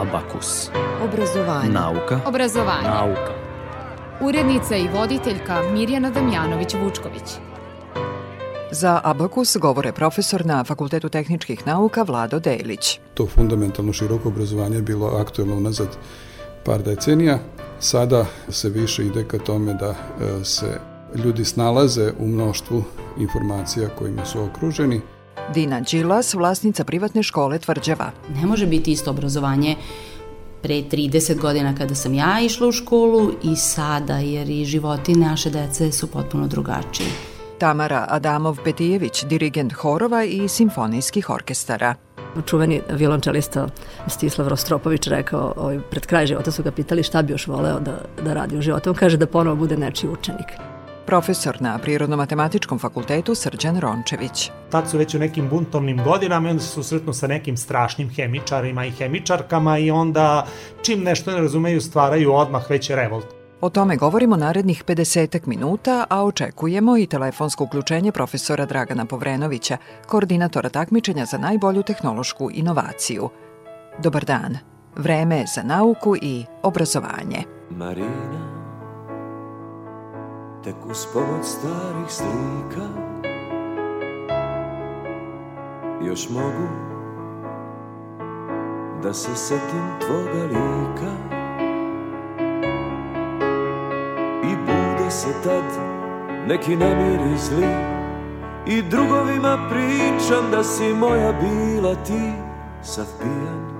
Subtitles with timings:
[0.00, 0.70] Abakus.
[1.04, 1.68] Obrazovanje.
[1.68, 2.20] Nauka.
[2.26, 2.88] Obrazovanje.
[2.88, 3.32] Nauka.
[4.20, 7.38] Urednica i voditeljka Mirjana Damjanović-Vučković.
[8.70, 13.00] Za Abakus govore profesor na Fakultetu tehničkih nauka Vlado Delić.
[13.14, 15.88] To fundamentalno široko obrazovanje je bilo aktuelno unazad
[16.64, 17.38] par decenija.
[17.78, 20.80] Sada se više ide ka tome da e, se
[21.24, 22.84] ljudi snalaze u mnoštvu
[23.18, 25.00] informacija kojima su okruženi.
[25.54, 28.10] Dina Đilas, vlasnica privatne škole Tvrđava.
[28.34, 29.76] Ne može biti isto obrazovanje
[30.62, 35.50] pre 30 godina kada sam ja išla u školu i sada, jer i životi naše
[35.50, 37.06] dece su potpuno drugačiji.
[37.58, 41.94] Tamara Adamov-Petijević, dirigent horova i simfonijskih orkestara.
[42.46, 43.68] Čuveni violončelista
[44.06, 47.98] Stislav Rostropović rekao, ovaj, pred kraj života su ga pitali šta bi još voleo da,
[48.24, 48.90] da radi u životu.
[48.90, 50.46] On kaže da ponovo bude nečiji učenik.
[51.06, 54.50] Profesor na Prirodno-matematičkom fakultetu Srđan Rončević.
[54.70, 58.86] Tad su već u nekim buntovnim godinama i onda se susretnu sa nekim strašnim hemičarima
[58.86, 60.46] i hemičarkama i onda
[60.82, 63.26] čim nešto ne razumeju stvaraju odmah već revolt.
[63.60, 69.76] O tome govorimo narednih 50 minuta, a očekujemo i telefonsko uključenje profesora Dragana Povrenovića,
[70.06, 73.28] koordinatora takmičenja za najbolju tehnološku inovaciju.
[73.98, 74.58] Dobar dan.
[74.96, 77.44] Vreme je za nauku i obrazovanje.
[77.70, 78.59] Marina
[80.64, 82.86] Tek uz pomoć starih slika.
[86.02, 86.68] Još mogu
[89.02, 91.12] Da se setim tvoga lika.
[94.44, 95.64] I bude se tad
[96.48, 97.68] Neki nemir i zli.
[98.66, 102.32] I drugovima pričam Da si moja bila ti
[102.82, 103.70] Sav pijan.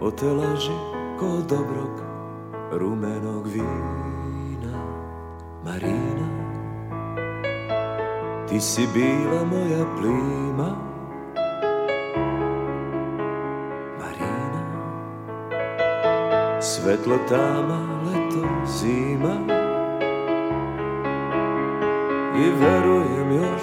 [0.00, 0.72] O te laži
[1.18, 2.02] ko dobrog
[2.72, 4.21] rumenog vina
[5.64, 6.26] Marina
[8.48, 10.76] Ti si bila moja plima.
[13.98, 14.62] Marina
[16.60, 19.62] Svetlo tama, leto, zima.
[22.36, 23.62] I verujem još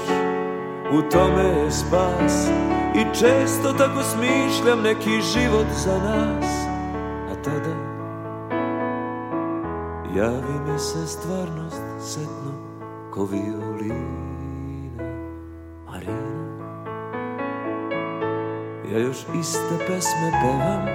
[0.91, 2.49] U tome je spas.
[2.95, 6.45] I često tako smišljam neki život za nas.
[7.31, 7.89] A tada
[10.15, 11.68] Javi mi se stvarnost
[11.99, 12.51] setno
[13.11, 13.95] ko violina
[15.85, 16.39] Marina
[18.91, 20.85] Ja još iste pesme pevam.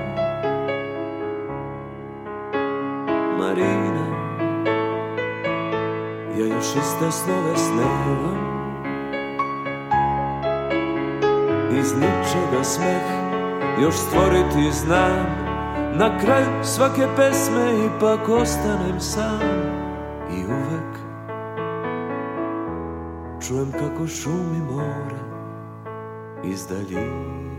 [3.38, 4.06] Marina
[6.38, 8.54] Ja još iste snove snevam.
[11.78, 13.02] Iz ničega smeh
[13.82, 15.44] još stvoriti znam.
[15.98, 19.63] Na kraju svake pesme ipak ostanem sam
[23.48, 25.20] čujem kako šumi more
[26.44, 27.53] iz daljine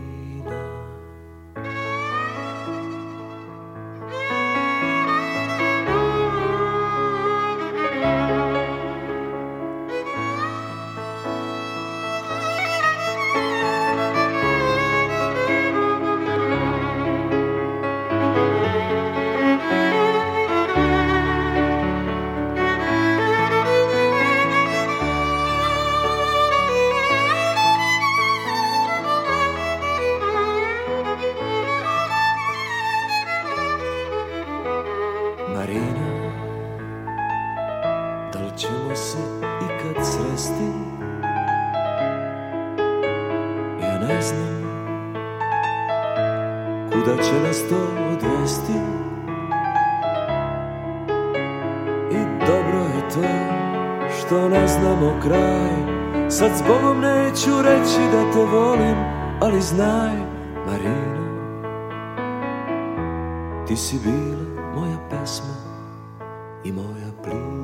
[59.76, 60.16] znaj,
[60.66, 61.26] Marina
[63.68, 65.56] Ti si bila moja pesma
[66.64, 67.55] i moja plima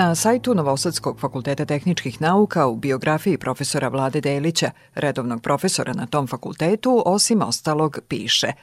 [0.00, 6.26] Na sajtu Novosadskog fakulteta tehničkih nauka u biografiji profesora Vlade Delića, redovnog profesora na tom
[6.26, 8.52] fakultetu, osim ostalog piše–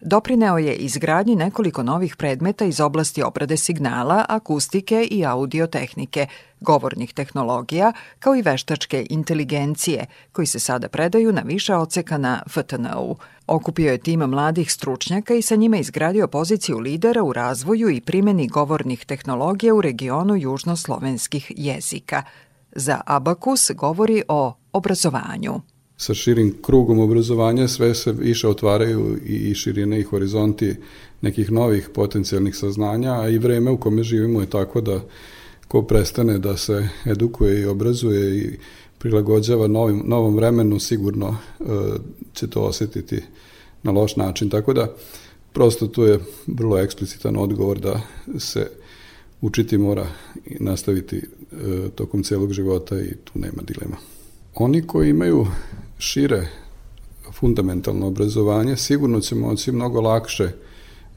[0.00, 6.26] Doprineo je izgradnji nekoliko novih predmeta iz oblasti obrade signala, akustike i audiotehnike,
[6.60, 13.16] govornih tehnologija, kao i veštačke inteligencije, koji se sada predaju na više oceka na FTNU.
[13.46, 18.48] Okupio je tima mladih stručnjaka i sa njima izgradio poziciju lidera u razvoju i primeni
[18.48, 22.22] govornih tehnologija u regionu južnoslovenskih jezika.
[22.72, 25.60] Za Abakus govori o obrazovanju.
[25.98, 30.74] Sa širim krugom obrazovanja sve se više otvaraju i širine i horizonti
[31.20, 35.00] nekih novih potencijalnih saznanja, a i vreme u kome živimo je tako da
[35.68, 38.56] ko prestane da se edukuje i obrazuje i
[38.98, 41.64] prilagođava novim, novom vremenu, sigurno e,
[42.32, 43.22] će to osetiti
[43.82, 44.50] na loš način.
[44.50, 44.94] Tako da,
[45.52, 48.00] prosto tu je vrlo eksplicitan odgovor da
[48.38, 48.70] se
[49.40, 50.06] učiti mora
[50.60, 51.22] nastaviti e,
[51.94, 53.96] tokom celog života i tu nema dilema.
[54.54, 55.46] Oni koji imaju
[55.98, 56.46] šire
[57.32, 60.48] fundamentalno obrazovanje, sigurno će moći mnogo lakše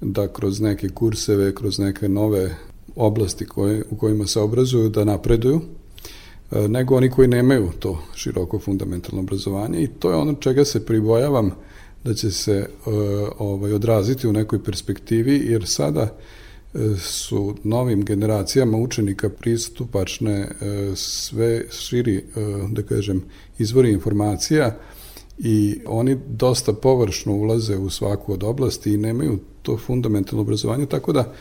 [0.01, 2.55] da kroz neke kurseve, kroz neke nove
[2.95, 5.61] oblasti koje, u kojima se obrazuju da napreduju,
[6.51, 10.85] e, nego oni koji nemaju to široko fundamentalno obrazovanje i to je ono čega se
[10.85, 11.51] pribojavam
[12.03, 12.67] da će se e,
[13.37, 16.40] ovaj, odraziti u nekoj perspektivi, jer sada e,
[16.99, 20.47] su novim generacijama učenika pristupačne
[20.95, 22.23] sve širi,
[22.69, 23.23] da kažem,
[23.57, 24.77] izvori informacija
[25.37, 31.13] i oni dosta površno ulaze u svaku od oblasti i nemaju to fundamentalno obrazovanje, tako
[31.13, 31.33] da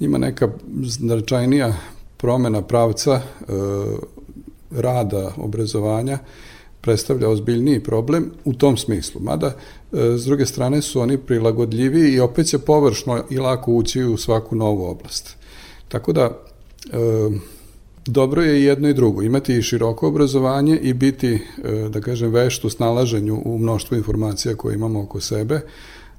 [0.00, 0.48] njima neka
[0.82, 1.74] značajnija
[2.16, 3.22] promena pravca e,
[4.70, 6.18] rada obrazovanja
[6.84, 9.20] predstavlja ozbiljniji problem u tom smislu.
[9.20, 14.04] Mada, e, s druge strane, su oni prilagodljivi i opet će površno i lako ući
[14.04, 15.36] u svaku novu oblast.
[15.88, 16.24] Tako da,
[16.92, 16.98] e,
[18.06, 19.22] dobro je jedno i drugo.
[19.22, 21.32] Imati i široko obrazovanje i biti,
[21.64, 25.60] e, da kažem, vešt u snalaženju u mnoštvu informacija koje imamo oko sebe,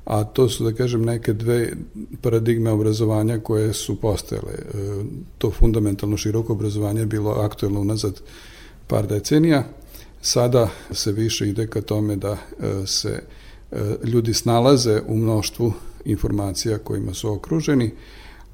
[0.05, 1.73] a to su, da kažem, neke dve
[2.21, 4.53] paradigme obrazovanja koje su postojale.
[4.53, 5.03] E,
[5.37, 8.21] to fundamentalno široko obrazovanje je bilo aktuelno unazad
[8.87, 9.63] par decenija,
[10.25, 12.37] sada se više ide ka tome da e,
[12.87, 13.23] se
[14.03, 15.73] ljudi snalaze u mnoštvu
[16.05, 17.91] informacija kojima su okruženi,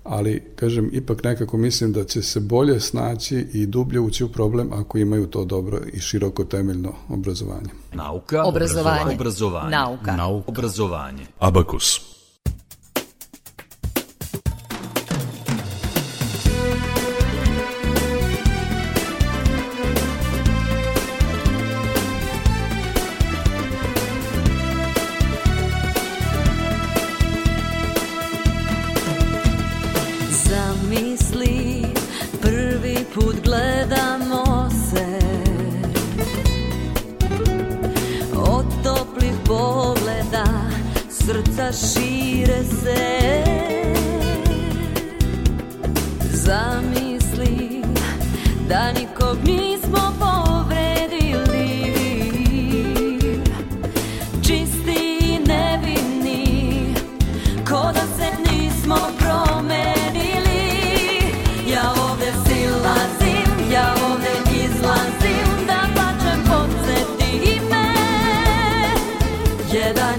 [0.04, 4.74] ali, kažem, ipak nekako mislim da će se bolje snaći i dublje ući u problem
[4.74, 7.70] ako imaju to dobro i široko temeljno obrazovanje.
[7.94, 10.52] Nauka, obrazovanje, obrazovanje, nauka, nauka.
[10.52, 11.26] obrazovanje.
[11.40, 12.11] Abakus.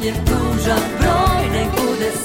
[0.03, 2.22] Jedan je tužan broj samo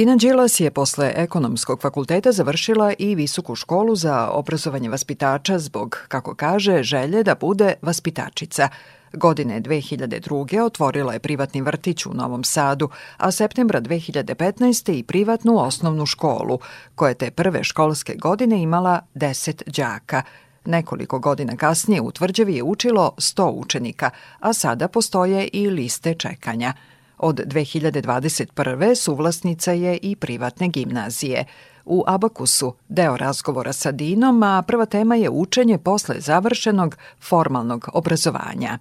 [0.00, 6.34] Dina Đilas je posle ekonomskog fakulteta završila i visoku školu za obrazovanje vaspitača zbog, kako
[6.34, 8.68] kaže, želje da bude vaspitačica.
[9.12, 10.60] Godine 2002.
[10.62, 14.92] otvorila je privatni vrtić u Novom Sadu, a septembra 2015.
[14.98, 16.58] i privatnu osnovnu školu,
[16.94, 20.22] koja te prve školske godine imala 10 đaka.
[20.64, 26.72] Nekoliko godina kasnije u Tvrđevi je učilo 100 učenika, a sada postoje i liste čekanja–
[27.22, 28.94] Od 2021.
[28.94, 31.44] suvlasnica je i privatne gimnazije.
[31.84, 38.78] U Abakusu deo razgovora sa Dinom, a prva tema je učenje posle završenog formalnog obrazovanja.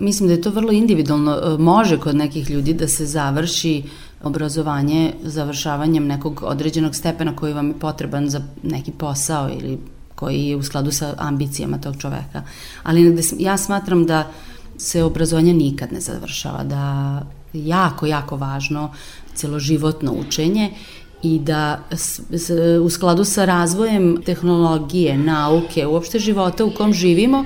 [0.00, 1.32] Mislim da je to vrlo individualno.
[1.32, 3.82] E, može kod nekih ljudi da se završi
[4.22, 9.78] obrazovanje završavanjem nekog određenog stepena koji vam je potreban za neki posao ili
[10.14, 12.42] koji je u skladu sa ambicijama tog čoveka.
[12.82, 14.30] Ali ja smatram da
[14.76, 17.22] se obrazovanje nikad ne završava, da
[17.64, 18.92] jako, jako važno
[19.34, 20.70] celoživotno učenje
[21.22, 21.80] i da
[22.82, 27.44] u skladu sa razvojem tehnologije, nauke, uopšte života u kom živimo,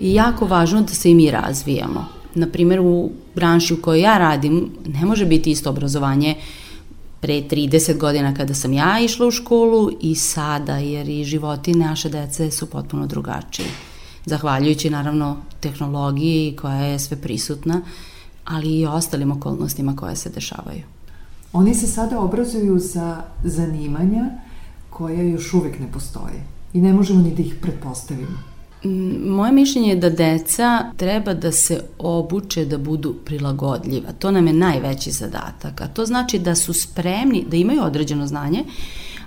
[0.00, 2.06] je jako važno da se i mi razvijamo.
[2.34, 6.34] Na primjer, u branši u kojoj ja radim, ne može biti isto obrazovanje
[7.20, 12.08] pre 30 godina kada sam ja išla u školu i sada, jer i životi naše
[12.08, 13.66] dece su potpuno drugačiji.
[14.24, 17.82] Zahvaljujući, naravno, tehnologiji koja je sve prisutna,
[18.46, 20.82] ali i ostalim okolnostima koje se dešavaju.
[21.52, 24.30] Oni se sada obrazuju za zanimanja
[24.90, 28.38] koja još uvek ne postoje i ne možemo ni da ih pretpostavimo.
[28.84, 34.12] Mm, moje mišljenje je da deca treba da se obuče da budu prilagodljiva.
[34.18, 35.80] To nam je najveći zadatak.
[35.80, 38.64] A to znači da su spremni, da imaju određeno znanje,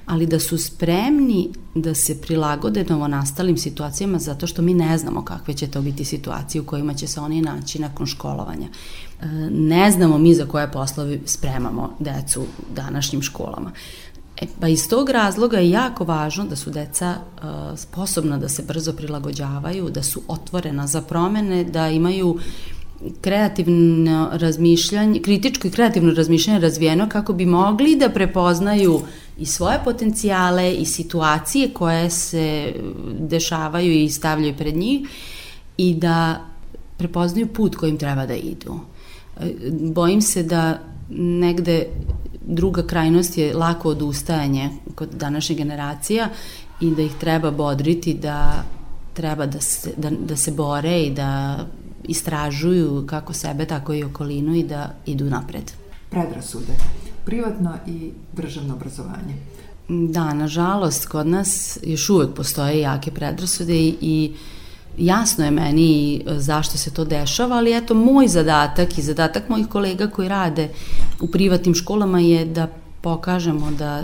[0.05, 5.53] ali da su spremni da se prilagode novonastalim situacijama zato što mi ne znamo kakve
[5.53, 8.67] će to biti situacije u kojima će se oni naći nakon školovanja.
[9.21, 12.45] E, ne znamo mi za koje poslove spremamo decu u
[12.75, 13.71] današnjim školama.
[14.41, 18.63] E, pa iz tog razloga je jako važno da su deca uh, sposobna da se
[18.63, 22.37] brzo prilagođavaju, da su otvorena za promene, da imaju
[23.21, 29.01] kreativno razmišljanje, kritičko i kreativno razmišljanje razvijeno kako bi mogli da prepoznaju
[29.37, 32.73] i svoje potencijale i situacije koje se
[33.19, 35.07] dešavaju i stavljaju pred njih
[35.77, 36.45] i da
[36.97, 38.79] prepoznaju put kojim treba da idu.
[39.93, 40.79] Bojim se da
[41.09, 41.85] negde
[42.41, 46.29] druga krajnost je lako odustajanje kod današnje generacija
[46.81, 48.63] i da ih treba bodriti da
[49.13, 51.59] treba da se, da, da se bore i da
[52.03, 55.71] istražuju kako sebe, tako i okolinu i da idu napred.
[56.09, 56.73] Predrasude
[57.29, 59.35] privatno i državno obrazovanje.
[59.87, 64.33] Da, nažalost, kod nas još uvek postoje jake predrasude i, i
[64.97, 70.07] jasno je meni zašto se to dešava, ali eto, moj zadatak i zadatak mojih kolega
[70.07, 70.69] koji rade
[71.21, 72.67] u privatnim školama je da
[73.01, 74.03] pokažemo da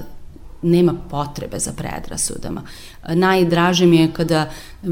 [0.61, 2.61] nema potrebe za predrasudama.
[3.09, 4.87] Najdraže mi je kada e,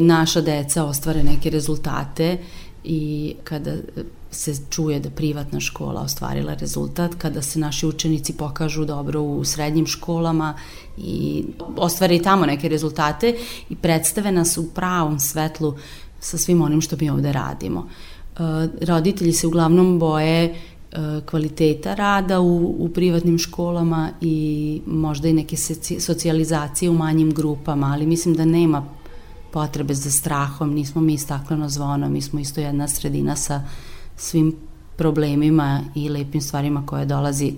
[0.00, 2.38] naša deca ostvare neke rezultate
[2.84, 3.74] i kada
[4.32, 9.86] se čuje da privatna škola ostvarila rezultat, kada se naši učenici pokažu dobro u srednjim
[9.86, 10.54] školama
[10.98, 11.44] i
[11.76, 13.34] ostvare i tamo neke rezultate
[13.68, 15.74] i predstave nas u pravom svetlu
[16.20, 17.88] sa svim onim što mi ovde radimo.
[17.88, 18.38] E,
[18.86, 20.54] roditelji se uglavnom boje e,
[21.30, 25.56] kvaliteta rada u, u privatnim školama i možda i neke
[25.98, 28.86] socijalizacije u manjim grupama, ali mislim da nema
[29.52, 33.62] potrebe za strahom, nismo mi stakleno zvono, mi smo isto jedna sredina sa
[34.22, 34.54] svim
[34.96, 37.52] problemima i lepim stvarima koje dolazi,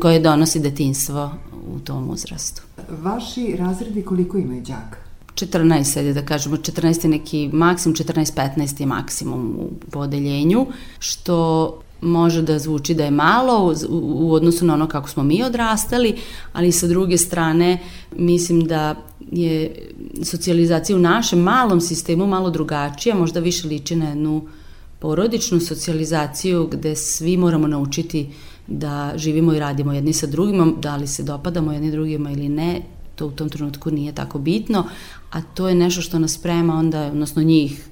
[0.00, 1.30] koje donosi detinstvo
[1.76, 2.62] u tom uzrastu.
[3.02, 4.98] Vaši razredi koliko imaju đaka?
[5.34, 10.66] 14, ajde da kažemo, 14 je neki maksimum, 14-15 je maksimum u podeljenju,
[10.98, 15.42] što može da zvuči da je malo u, u odnosu na ono kako smo mi
[15.42, 16.16] odrastali,
[16.52, 17.78] ali sa druge strane
[18.16, 18.94] mislim da
[19.30, 19.88] je
[20.22, 24.42] socijalizacija u našem malom sistemu malo drugačija, možda više liči na jednu uh,
[25.02, 28.28] porodičnu socijalizaciju gde svi moramo naučiti
[28.66, 32.82] da živimo i radimo jedni sa drugima, da li se dopadamo jedni drugima ili ne,
[33.14, 34.84] to u tom trenutku nije tako bitno,
[35.30, 37.84] a to je nešto što nas sprema onda, odnosno njih,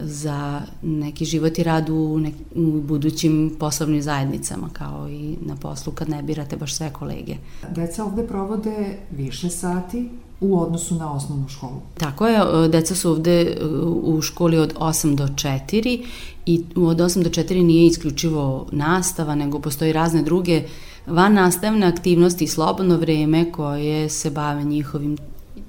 [0.00, 5.92] za neki život i rad u, nek, u budućim poslovnim zajednicama, kao i na poslu
[5.92, 7.36] kad ne birate baš sve kolege.
[7.74, 10.08] Deca ovde provode više sati
[10.40, 11.80] u odnosu na osnovnu školu.
[11.98, 13.58] Tako je, deca su ovde
[14.02, 16.04] u školi od 8 do 4
[16.46, 20.62] i od 8 do 4 nije isključivo nastava, nego postoji razne druge
[21.06, 25.16] van nastavne aktivnosti i slobodno vreme koje se bave njihovim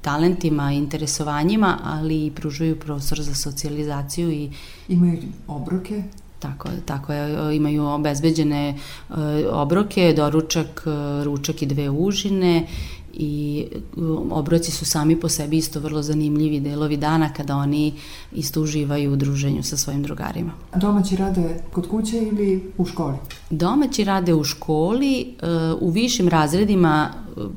[0.01, 4.49] talentima interesovanjima, ali i pružuju prostor za socijalizaciju i...
[4.87, 5.17] Imaju
[5.47, 6.03] obroke?
[6.39, 8.77] Tako, tako je, imaju obezbeđene
[9.51, 10.83] obroke, doručak,
[11.23, 12.67] ručak i dve užine
[13.13, 13.65] i
[14.29, 17.93] obroci su sami po sebi isto vrlo zanimljivi delovi dana kada oni
[18.31, 20.51] isto uživaju u druženju sa svojim drugarima.
[20.75, 23.17] Domaći rade kod kuće ili u školi?
[23.49, 25.35] Domaći rade u školi,
[25.79, 27.09] u višim razredima,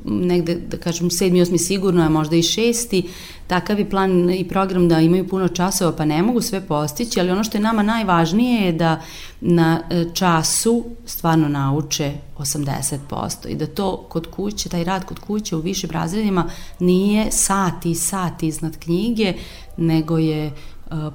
[0.05, 3.03] negde, da kažem, sedmi, osmi sigurno, a možda i šesti,
[3.47, 7.31] takav je plan i program da imaju puno časova, pa ne mogu sve postići, ali
[7.31, 9.01] ono što je nama najvažnije je da
[9.41, 15.55] na e, času stvarno nauče 80% i da to kod kuće, taj rad kod kuće
[15.55, 19.33] u višim razredima nije sati i sati iznad knjige,
[19.77, 20.51] nego je e,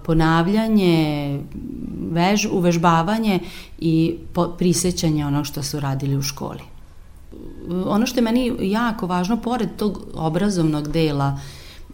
[0.04, 1.40] ponavljanje,
[2.10, 3.40] vež, uvežbavanje
[3.78, 4.14] i
[4.58, 6.75] prisećanje onog što su radili u školi.
[7.86, 11.38] Ono što je meni jako važno, pored tog obrazovnog dela,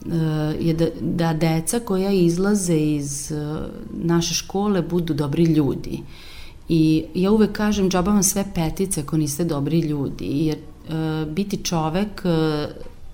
[0.06, 3.56] Eh, je da, da deca koja izlaze iz eh,
[3.90, 6.02] naše škole budu dobri ljudi.
[6.68, 11.64] I ja uvek kažem, džaba vam sve petice ako niste dobri ljudi, jer e, biti
[11.64, 12.68] čovek e,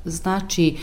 [0.05, 0.77] znači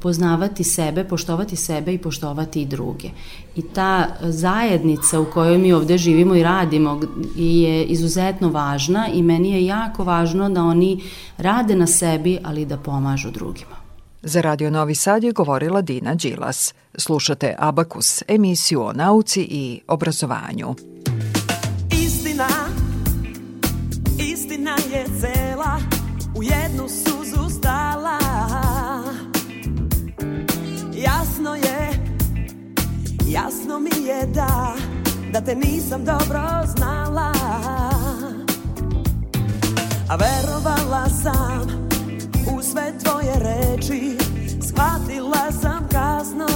[0.00, 3.08] poznavati sebe, poštovati sebe i poštovati i druge.
[3.56, 7.00] I ta zajednica u kojoj mi ovde živimo i radimo
[7.36, 11.02] je izuzetno važna i meni je jako važno da oni
[11.36, 13.76] rade na sebi, ali da pomažu drugima.
[14.22, 16.74] Za Radio Novi Sad je govorila Dina Đilas.
[16.94, 20.74] Slušate Abakus, emisiju o nauci i obrazovanju.
[22.04, 22.48] Istina,
[24.18, 25.78] istina je cela,
[26.36, 27.11] u jednu suzu
[33.32, 34.74] jasno mi je da,
[35.32, 36.42] da te nisam dobro
[36.76, 37.32] znala.
[40.08, 41.88] A verovala sam,
[42.56, 44.16] u sve tvoje reči
[44.62, 46.46] shvatila sam kasno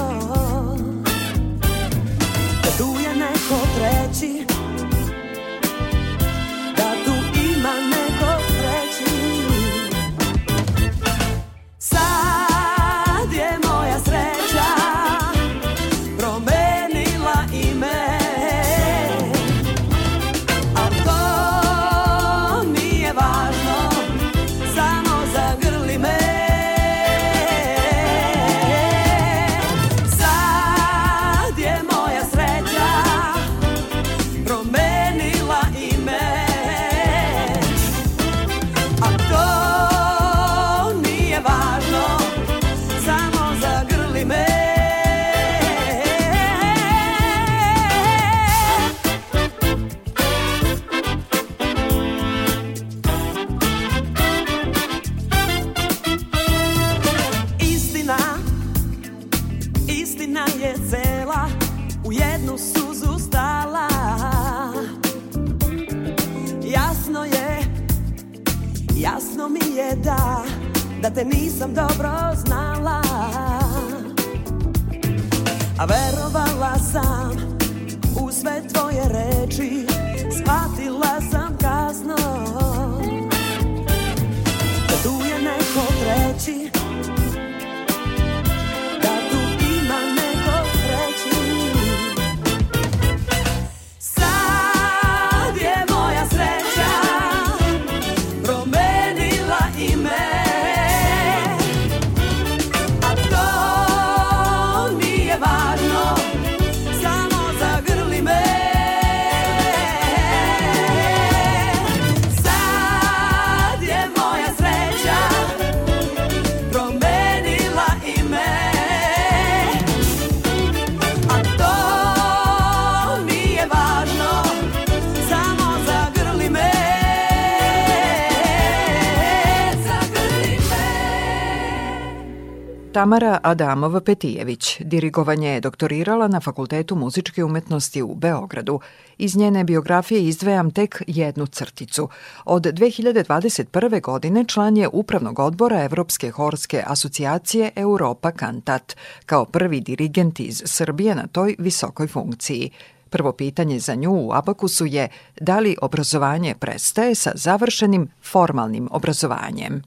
[133.06, 138.80] Tamara Adamova-Petijević dirigovanje je doktorirala na Fakultetu muzičke umetnosti u Beogradu.
[139.19, 142.08] Iz njene biografije izdvajam tek jednu crticu.
[142.45, 144.02] Od 2021.
[144.02, 151.14] godine član je Upravnog odbora Evropske horske asocijacije Europa Kantat, kao prvi dirigent iz Srbije
[151.14, 152.71] na toj visokoj funkciji.
[153.10, 155.08] Prvo pitanje za nju u Abakusu je
[155.40, 159.82] da li obrazovanje prestaje sa završenim formalnim obrazovanjem?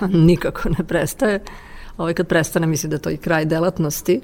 [0.28, 1.40] Nikako ne prestaje
[1.96, 4.20] ovaj, kad prestane, mislim da to i kraj delatnosti.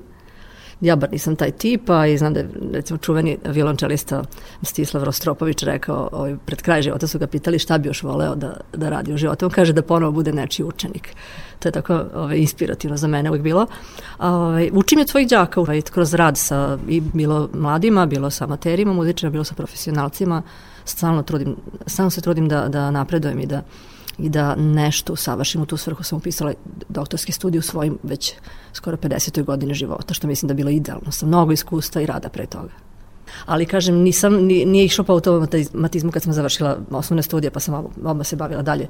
[0.80, 4.22] ja bar nisam taj tip, a i znam da je recimo čuveni violončelista
[4.62, 8.56] Stislav Rostropović rekao, ovaj, pred kraj života su ga pitali šta bi još voleo da,
[8.72, 9.46] da radi u životu.
[9.46, 11.08] On kaže da ponovo bude nečiji učenik.
[11.58, 13.66] To je tako ovaj, inspirativno za mene uvijek bilo.
[14.18, 18.92] Ovaj, učim je tvojih đaka ovaj, kroz rad sa i bilo mladima, bilo sa amaterima
[18.92, 20.42] muzičima, bilo sa profesionalcima.
[20.84, 23.62] Stalno, trudim, stalno se trudim da, da napredujem i da
[24.18, 26.52] i da nešto usavršim u tu svrhu sam upisala
[26.88, 28.34] doktorski studij u svojim već
[28.72, 29.44] skoro 50.
[29.44, 32.88] godine života, što mislim da je bilo idealno, sa mnogo iskustva i rada pre toga
[33.46, 38.24] ali kažem nisam nije išlo po automatizmu kad sam završila osnovne studije pa sam oba
[38.24, 38.86] se bavila dalje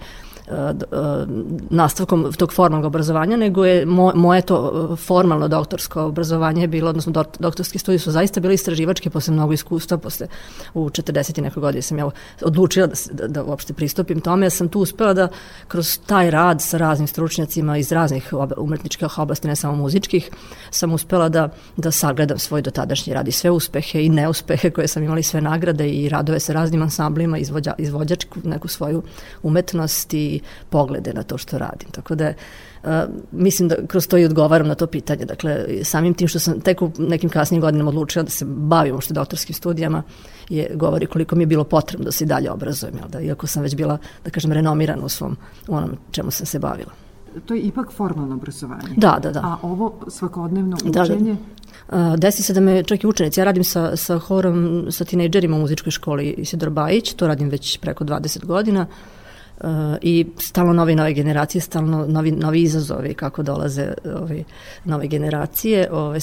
[1.70, 7.12] nastavkom tog formalnog obrazovanja nego je mo, moje to uh, formalno doktorsko obrazovanje bilo odnosno
[7.12, 10.26] do, doktorski studije su zaista bile istraživačke posle mnogo iskustva posle
[10.74, 12.10] u 40 i nekoj godini sam ja
[12.42, 15.28] odlučila da, da, da uopšte pristupim tome ja sam tu uspela da
[15.68, 20.30] kroz taj rad sa raznim stručnjacima iz raznih umetničkih oblasti ne samo muzičkih
[20.70, 24.88] sam uspela da da sagledam svoj dotadašnji rad i sve uspehe i ne neuspehe koje
[24.88, 29.02] sam imali sve nagrade i radove sa raznim ansamblima, izvođa, izvođačku neku svoju
[29.42, 30.37] umetnost i
[30.70, 31.90] poglede na to što radim.
[31.90, 32.32] Tako da
[33.32, 35.24] mislim da kroz to i odgovaram na to pitanje.
[35.24, 39.14] Dakle, samim tim što sam tek u nekim kasnim godinama odlučila da se bavim uopšte
[39.14, 40.02] doktorskim studijama,
[40.48, 43.46] je, govori koliko mi je bilo potrebno da se i dalje obrazujem, jel da, iako
[43.46, 45.36] sam već bila, da kažem, renomirana u svom,
[45.68, 46.90] u onom čemu sam se bavila.
[47.46, 48.94] To je ipak formalno obrazovanje.
[48.96, 49.40] Da, da, da.
[49.40, 51.36] A ovo svakodnevno učenje?
[51.90, 52.16] Da, da.
[52.16, 55.60] Desi se da me čak i učenici, ja radim sa, sa horom, sa tinejdžerima u
[55.60, 59.17] muzičkoj školi Isidor Bajić, to radim već preko 20 godina uh,
[60.02, 64.44] i stalno nove nove generacije, stalno novi, novi izazovi kako dolaze ove,
[64.84, 66.18] nove generacije, ove,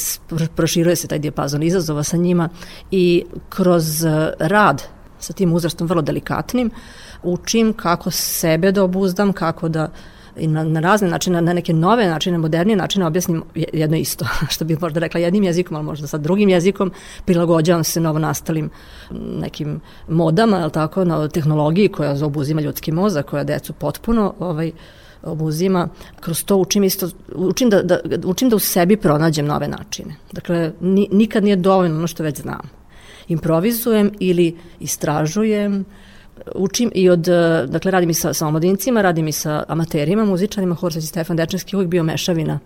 [0.56, 2.50] proširuje se taj dijapazon izazova sa njima
[2.92, 4.04] i kroz
[4.40, 4.84] rad
[5.20, 6.72] sa tim uzrastom vrlo delikatnim
[7.24, 11.74] učim kako sebe da obuzdam, kako da uh, i na, na razne načine, na neke
[11.74, 16.08] nove načine, modernije načine objasnim jedno isto, što bih možda rekla jednim jezikom, ali možda
[16.08, 16.92] sa drugim jezikom,
[17.26, 18.70] prilagođavam se novo nastalim
[19.12, 24.72] nekim modama, ali tako, na tehnologiji koja obuzima ljudski mozak, koja decu potpuno ovaj,
[25.24, 30.16] obuzima, kroz to učim isto, učim da, da, učim da u sebi pronađem nove načine.
[30.32, 32.70] Dakle, ni, nikad nije dovoljno ono što već znam.
[33.28, 35.86] Improvizujem ili istražujem,
[36.56, 40.76] učim i od, e, dakle radim i sa, sa omladincima, radim i sa amaterima, muzičarima,
[40.76, 42.60] Horsać i Stefan Dečanski uvijek bio mešavina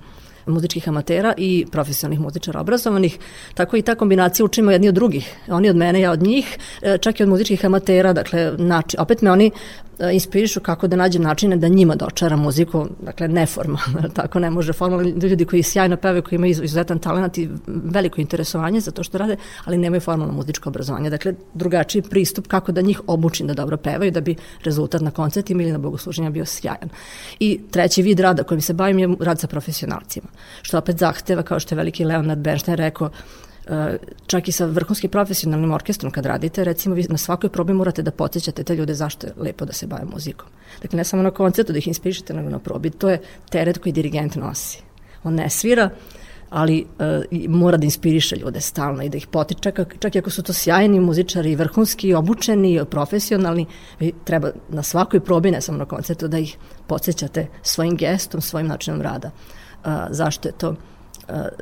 [0.46, 3.18] muzičkih amatera i profesionalnih muzičara obrazovanih.
[3.54, 5.36] Tako i ta kombinacija učimo jedni od drugih.
[5.48, 9.22] Oni od mene, ja od njih, e, čak i od muzičkih amatera, dakle, nači, opet
[9.22, 9.52] me oni
[10.12, 15.10] inspirišu kako da nađem načine da njima dočara muziku, dakle neformalno, tako ne može formalno,
[15.10, 19.38] ljudi koji sjajno pevaju, koji imaju izuzetan talent i veliko interesovanje za to što rade,
[19.66, 21.10] ali nemaju formalno muzičko obrazovanje.
[21.10, 25.64] Dakle, drugačiji pristup kako da njih obučim da dobro pevaju, da bi rezultat na koncertima
[25.64, 26.90] ili na bogosluženja bio sjajan.
[27.40, 30.28] I treći vid rada kojim se bavim je rad sa profesionalcima
[30.62, 33.49] što opet zahteva, kao što je veliki Leonard Bernstein rekao, e,
[34.28, 38.12] čak i sa vrhunskim profesionalnim orkestrom kad radite, recimo vi na svakoj probi morate da
[38.12, 40.48] podsjećate te ljude zašto je lepo da se bave muzikom.
[40.82, 42.90] Dakle, ne samo na koncertu da ih inspirišete, nego na probi.
[42.90, 44.82] To je teret koji dirigent nosi.
[45.24, 45.90] On ne svira,
[46.50, 46.86] ali
[47.32, 50.44] uh, mora da inspiriše ljude stalno i da ih potiče, čak, čak i ako su
[50.44, 53.66] to sjajni muzičari, vrhunski, obučeni, profesionalni,
[54.00, 58.68] vi treba na svakoj probi, ne samo na koncertu, da ih podsjećate svojim gestom, svojim
[58.68, 59.32] načinom rada
[59.84, 60.76] a, zašto je to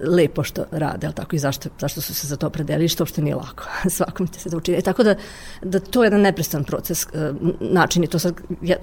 [0.02, 3.22] lepo što rade, ali tako i zašto, zašto su se za to predelili, što uopšte
[3.22, 3.64] nije lako.
[3.98, 4.78] Svakom će se da učini.
[4.78, 5.16] E, tako da,
[5.62, 8.34] da to je jedan neprestan proces, a, način je to sad,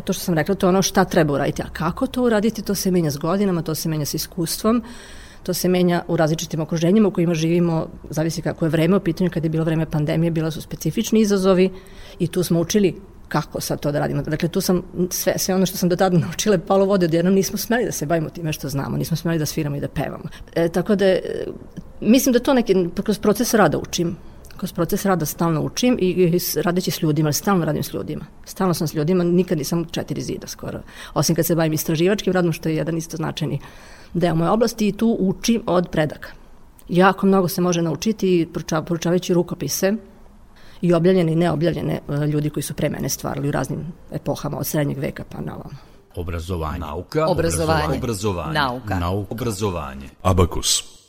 [0.05, 2.75] to što sam rekla, to je ono šta treba uraditi, a kako to uraditi, to
[2.75, 4.83] se menja s godinama, to se menja s iskustvom,
[5.42, 9.31] to se menja u različitim okruženjima u kojima živimo, zavisi kako je vreme u pitanju,
[9.31, 11.70] kada je bilo vreme pandemije, bila su specifični izazovi
[12.18, 13.01] i tu smo učili
[13.35, 14.23] kako sad to da radimo.
[14.23, 17.59] Dakle, tu sam, sve, sve ono što sam do tada naučila palo vode, odjednom nismo
[17.59, 20.25] smeli da se bavimo time što znamo, nismo smeli da sviramo i da pevamo.
[20.55, 21.20] E, tako da, e,
[22.01, 24.16] mislim da to neki, kroz proces rada učim,
[24.57, 28.27] kroz proces rada stalno učim i, i radeći s ljudima, stalno radim s ljudima.
[28.44, 30.81] Stalno sam s ljudima, nikad nisam četiri zida skoro.
[31.14, 33.59] Osim kad se bavim istraživačkim radom, što je jedan isto značajni
[34.14, 36.29] deo moje oblasti i tu učim od predaka.
[36.88, 38.49] Jako mnogo se može naučiti
[38.87, 39.92] poručavajući rukopise,
[40.85, 44.66] i objavljene i neobjavljene e, ljudi koji su pre mene stvarali u raznim epohama od
[44.66, 45.73] srednjeg veka pa na ovom.
[46.14, 46.79] Obrazovanje.
[46.79, 47.27] Nauka.
[47.27, 47.99] Obrazovanje.
[47.99, 48.53] Obrazovanje.
[48.53, 48.99] Nauka.
[48.99, 49.35] Nauka.
[49.35, 50.09] Obrazovanje.
[50.23, 51.03] Abakus.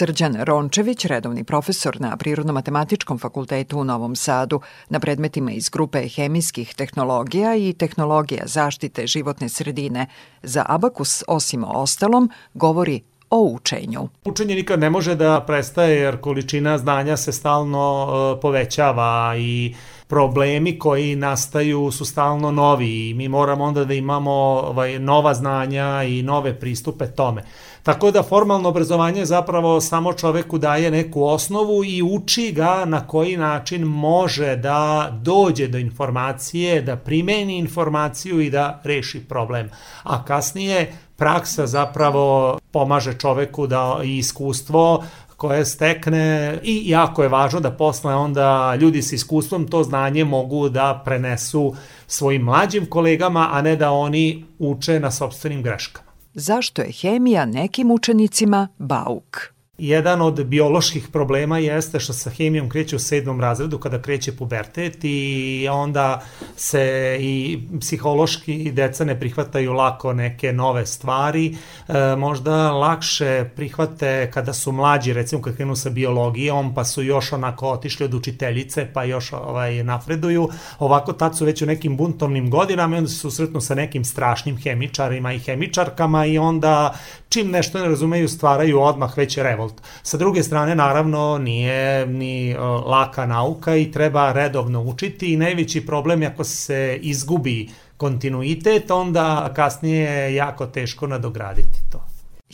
[0.00, 6.74] Srđan Rončević, redovni profesor na Prirodno-matematičkom fakultetu u Novom Sadu, na predmetima iz grupe hemijskih
[6.74, 10.06] tehnologija i tehnologija zaštite životne sredine.
[10.42, 14.08] Za Abakus, osim o ostalom, govori o učenju.
[14.24, 19.74] Učenje nikad ne može da prestaje jer količina znanja se stalno uh, povećava i
[20.06, 26.02] problemi koji nastaju su stalno novi i mi moramo onda da imamo ovaj, nova znanja
[26.02, 27.42] i nove pristupe tome.
[27.82, 33.36] Tako da formalno obrazovanje zapravo samo čoveku daje neku osnovu i uči ga na koji
[33.36, 39.70] način može da dođe do informacije, da primeni informaciju i da reši problem.
[40.02, 45.04] A kasnije praksa zapravo pomaže čoveku da i iskustvo
[45.36, 50.68] koje stekne i jako je važno da posle onda ljudi sa iskustvom to znanje mogu
[50.68, 51.74] da prenesu
[52.06, 57.90] svojim mlađim kolegama, a ne da oni uče na sobstvenim greškama zašto je hemija nekim
[57.90, 59.59] učenicima bauk.
[59.80, 64.98] Jedan od bioloških problema jeste što sa hemijom kreće u sedmom razredu kada kreće pubertet
[65.02, 66.22] i onda
[66.56, 71.56] se i psihološki deca ne prihvataju lako neke nove stvari,
[71.88, 77.32] e, možda lakše prihvate kada su mlađi, recimo kad krenu sa biologijom, pa su još
[77.32, 80.48] onako otišli od učiteljice, pa još ovaj, napreduju.
[80.78, 84.56] Ovako tad su već u nekim buntovnim godinama i onda se susretnu sa nekim strašnim
[84.56, 86.94] hemičarima i hemičarkama i onda
[87.28, 89.69] čim nešto ne razumeju stvaraju odmah već revolt.
[90.02, 92.54] Sa druge strane, naravno, nije ni
[92.86, 99.52] laka nauka i treba redovno učiti i najveći problem je ako se izgubi kontinuitet, onda
[99.56, 102.04] kasnije je jako teško nadograditi to.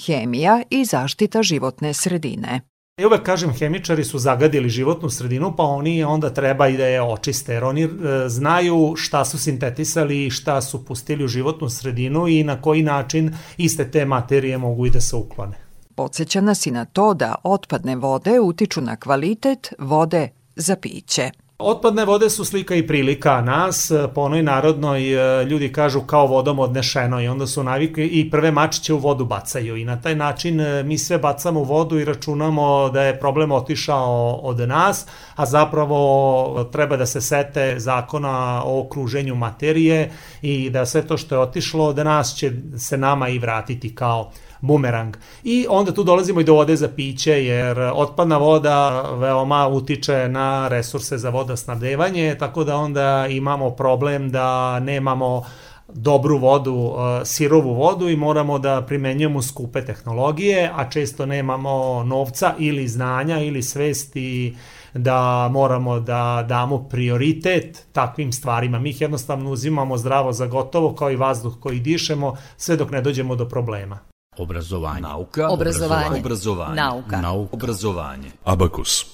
[0.07, 2.61] Hemija i zaštita životne sredine
[3.01, 7.03] Ja uvek kažem, hemičari su zagadili životnu sredinu, pa oni onda treba i da je
[7.03, 7.89] očiste, jer oni e,
[8.29, 13.35] znaju šta su sintetisali i šta su pustili u životnu sredinu i na koji način
[13.57, 15.66] iste te materije mogu i da se uklone.
[15.97, 21.31] Podseća nas i na to da otpadne vode utiču na kvalitet vode za piće.
[21.59, 26.59] Otpadne vode su slika i prilika nas, po onoj narodnoj e, ljudi kažu kao vodom
[26.59, 30.61] odnešeno i onda su navikli i prve mačiće u vodu bacaju i na taj način
[30.61, 35.07] e, mi sve bacamo u vodu i računamo da je problem otišao od nas,
[35.37, 40.11] a zapravo treba da se sete zakona o okruženju materije
[40.43, 44.31] i da sve to što je otišlo od nas će se nama i vratiti kao
[44.61, 45.17] bumerang.
[45.45, 50.69] I onda tu dolazimo i do vode za piće, jer otpadna voda veoma utiče na
[50.69, 55.43] resurse za vodosnabdevanje, tako da onda imamo problem da nemamo
[55.89, 62.55] dobru vodu, e, sirovu vodu i moramo da primenjujemo skupe tehnologije, a često nemamo novca
[62.59, 64.57] ili znanja ili svesti
[64.95, 68.79] da moramo da damo prioritet takvim stvarima.
[68.79, 73.01] Mi ih jednostavno uzimamo zdravo za gotovo kao i vazduh koji dišemo sve dok ne
[73.01, 74.16] dođemo do problema.
[74.39, 75.01] Obrazovanje.
[75.01, 75.49] Nauka.
[75.49, 76.21] Obrazovanje.
[76.21, 76.75] Obrazovanje.
[76.75, 77.21] Nauka.
[77.21, 77.55] Nauka.
[77.57, 78.31] Obrazovanje.
[78.45, 79.05] Abakus.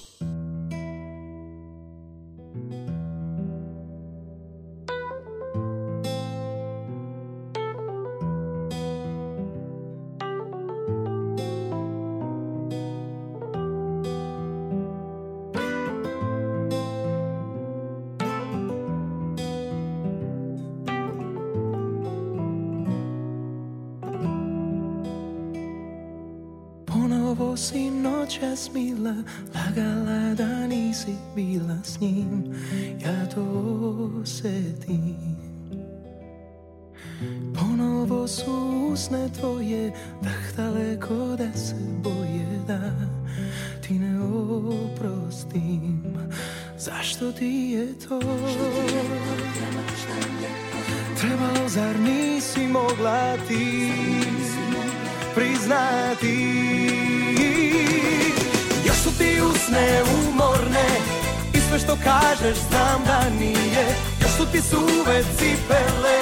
[64.43, 66.19] Su ti suve cipele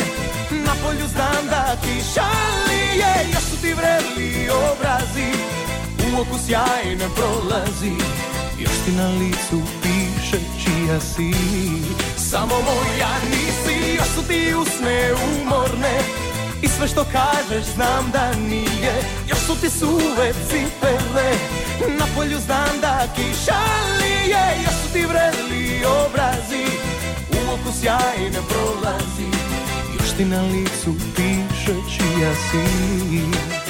[0.65, 5.31] Na polju znam da ti šalije Još su ti vreli obrazi
[6.05, 7.95] U oku sjaj ne prolazi
[8.60, 11.34] Još ti na licu piše čija si.
[12.17, 15.99] Samo moja nisi Još su ti usne umorne
[16.62, 18.93] I sve što kažeš znam da nije.
[19.29, 21.31] Još su ti suve cipele
[21.99, 23.62] Na polju znam da kiša
[24.01, 26.90] lije Još su ti vreli obrazi
[27.71, 29.27] U oku sjaj ne prolazi.
[29.99, 33.61] Još ti na licu piše čija si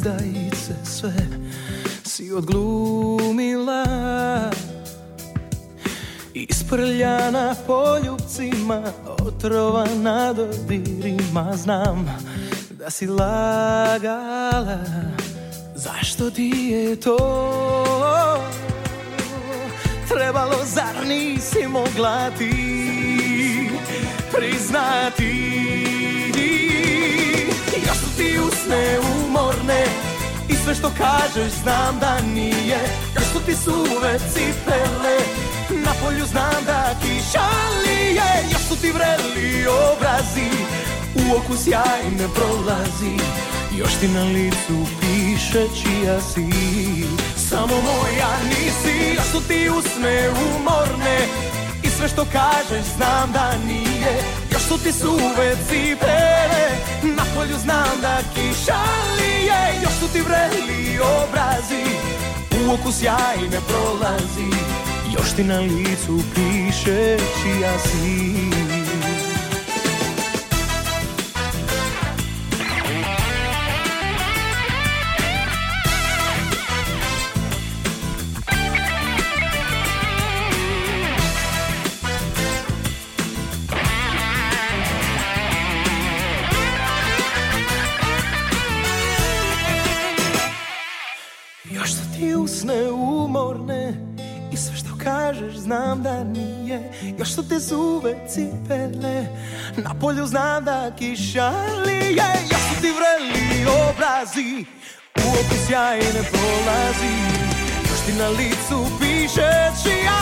[0.00, 1.12] izdajice sve
[2.04, 3.84] Si odglumila.
[6.34, 8.82] Isprljana poljubcima
[9.18, 12.22] Otrovana dodirima Znam
[12.70, 14.78] da si lagala.
[15.74, 17.16] Zašto ti je to?
[20.08, 22.52] Trebalo zar nisi mogla ti
[24.32, 25.60] Priznati?
[28.20, 28.98] Ti usne
[29.40, 29.84] umorne.
[30.48, 32.78] I sve što kažeš znam da nije
[33.14, 35.18] Još su ti suve cipele.
[35.84, 37.48] Na polju znam da kiša
[37.82, 40.50] lije Još su ti vreli obrazi.
[41.14, 43.16] U oku sjaj ne prolazi
[43.76, 46.46] Još ti na licu piše čija si.
[47.48, 51.18] Samo moja nisi Još su ti usne umorne.
[51.82, 54.22] I sve što kažeš znam da nije
[54.52, 56.49] Još su ti suve cipele
[57.02, 58.80] Na polju znam da kiša
[59.16, 61.84] lije Još su ti vreli obrazi.
[62.60, 64.50] U oku sjaj ne prolazi
[65.18, 68.59] Još ti na licu piše čija si
[97.40, 99.26] su te zuve cipele
[99.76, 101.52] Na polju znam da kiša
[101.86, 104.64] lije Još su ti vreli obrazi
[105.16, 107.14] U oku sjaj ne prolazi.
[107.90, 109.50] Još ti na licu piše
[109.82, 110.20] čija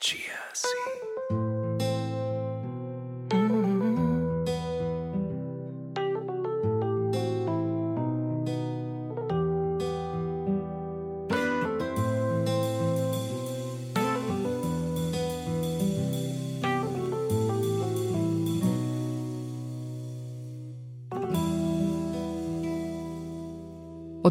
[0.00, 0.16] si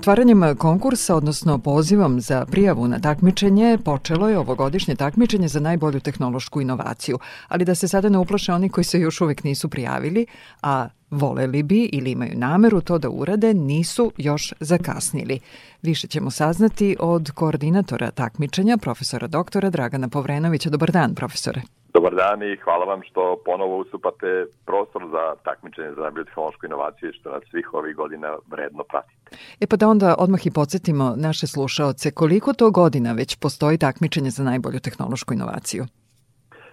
[0.02, 6.62] Otvaranjem konkursa, odnosno pozivom za prijavu na takmičenje, počelo je ovogodišnje takmičenje za najbolju tehnološku
[6.62, 10.26] inovaciju, ali da se sada ne uplaše oni koji se još uvek nisu prijavili,
[10.62, 15.40] a voleli bi ili imaju nameru to da urade, nisu još zakasnili.
[15.82, 20.70] Više ćemo saznati od koordinatora takmičenja, profesora doktora Dragana Povrenovića.
[20.70, 21.62] Dobar dan, profesore.
[21.94, 27.10] Dobar dan i hvala vam što ponovo ustupate prostor za takmičenje za najbolju tehnološku inovaciju
[27.10, 29.32] i što nas svih ovih godina vredno pratite.
[29.60, 34.30] E pa da onda odmah i podsjetimo naše slušaoce koliko to godina već postoji takmičenje
[34.30, 35.84] za najbolju tehnološku inovaciju?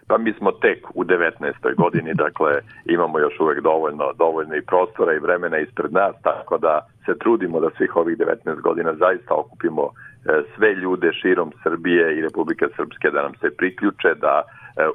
[0.08, 1.74] Pa mi smo tek u 19.
[1.76, 2.52] godini, dakle
[2.84, 7.60] imamo još uvek dovoljno, dovoljno i prostora i vremena ispred nas, tako da se trudimo
[7.60, 9.90] da svih ovih 19 godina zaista okupimo e,
[10.56, 14.42] sve ljude širom Srbije i Republike Srpske da nam se priključe, da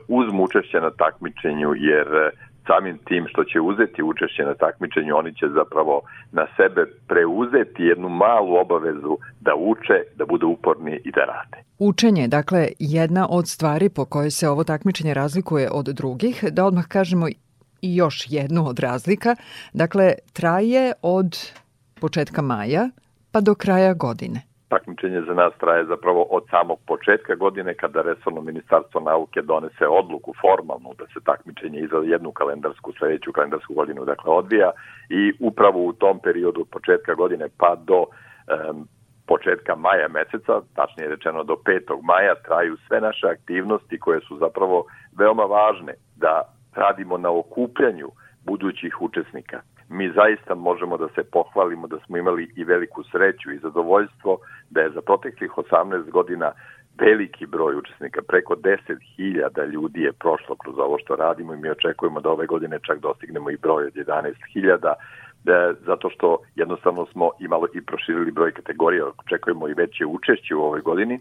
[0.08, 2.32] uzmu učešće na takmičenju jer e,
[2.68, 8.10] samim tim što će uzeti učešće na takmičenju, oni će zapravo na sebe preuzeti jednu
[8.10, 11.58] malu obavezu da uče, da budu uporni i da rade.
[11.80, 16.88] Učenje, dakle, jedna od stvari po kojoj se ovo takmičenje razlikuje od drugih, da odmah
[16.88, 17.28] kažemo
[17.82, 19.36] i još jednu od razlika,
[19.74, 21.38] dakle, traje od
[22.02, 22.90] početka maja
[23.32, 28.41] pa do kraja godine takmičenje za nas traje zapravo od samog početka godine kada Resorno
[28.41, 34.05] ministarstvo nauke donese odluku formalnu da se takmičenje i za jednu kalendarsku, sledeću kalendarsku godinu
[34.05, 34.71] dakle odvija
[35.09, 38.88] i upravo u tom periodu od početka godine pa do um,
[39.28, 42.01] početka maja meseca, tačnije rečeno do 5.
[42.03, 44.86] maja, traju sve naše aktivnosti koje su zapravo
[45.19, 46.41] veoma važne da
[46.76, 48.09] radimo na okupljanju
[48.45, 49.61] budućih učesnika
[49.94, 54.38] mi zaista možemo da se pohvalimo da smo imali i veliku sreću i zadovoljstvo
[54.70, 56.52] da je za proteklih 18 godina
[57.00, 62.22] veliki broj učesnika, preko 10.000 ljudi je prošlo kroz ovo što radimo i mi očekujemo
[62.22, 64.94] da ove godine čak dostignemo i broj od 11.000
[65.44, 70.64] da, zato što jednostavno smo imalo i proširili broj kategorija, očekujemo i veće učešće u
[70.64, 71.20] ovoj godini.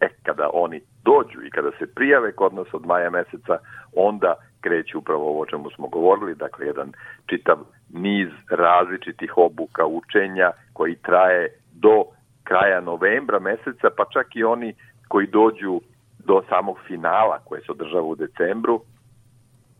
[0.00, 3.58] E, kada oni dođu i kada se prijave kod nas od maja meseca,
[3.96, 6.92] onda kreće upravo ovo o čemu smo govorili, dakle jedan
[7.26, 7.58] čitav
[7.92, 12.04] niz različitih obuka učenja koji traje do
[12.44, 14.74] kraja novembra meseca, pa čak i oni
[15.08, 15.80] koji dođu
[16.18, 18.80] do samog finala koje se održava u decembru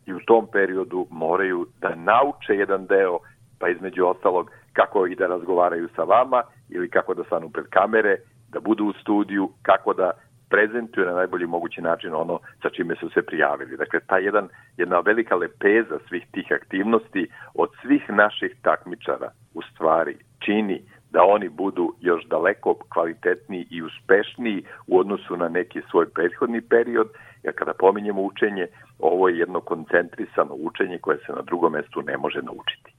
[0.07, 3.19] i u tom periodu moraju da nauče jedan deo,
[3.59, 8.17] pa između ostalog kako i da razgovaraju sa vama ili kako da stanu pred kamere,
[8.49, 10.11] da budu u studiju, kako da
[10.49, 13.77] prezentuje na najbolji mogući način ono sa čime su se prijavili.
[13.77, 20.17] Dakle, ta jedan, jedna velika lepeza svih tih aktivnosti od svih naših takmičara u stvari
[20.39, 26.61] čini da oni budu još daleko kvalitetniji i uspešniji u odnosu na neki svoj prethodni
[26.61, 27.09] period,
[27.43, 28.67] jer kada pominjemo učenje,
[28.99, 32.91] ovo je jedno koncentrisano učenje koje se na drugom mestu ne može naučiti.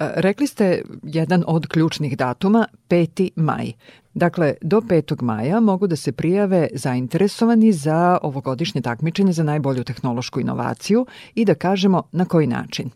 [0.00, 3.30] Rekli ste jedan od ključnih datuma, 5.
[3.36, 3.66] maj.
[4.14, 5.22] Dakle, do 5.
[5.22, 11.54] maja mogu da se prijave zainteresovani za ovogodišnje takmičenje za najbolju tehnološku inovaciju i da
[11.54, 12.86] kažemo na koji način.
[12.86, 12.90] E,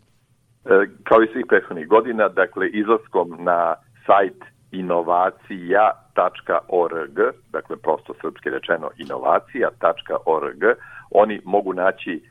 [1.03, 7.19] kao i svih prethodnih godina, dakle, izlaskom na sajt inovacija.org,
[7.51, 10.63] dakle prosto srpski rečeno inovacija.org,
[11.11, 12.21] oni mogu naći